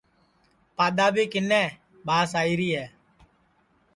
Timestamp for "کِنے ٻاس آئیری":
1.31-2.69